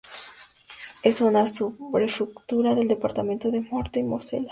Es 1.03 1.21
una 1.21 1.45
subprefectura 1.45 2.73
del 2.73 2.87
departamento 2.87 3.51
de 3.51 3.61
Meurthe 3.61 3.99
y 3.99 4.03
Mosela. 4.03 4.49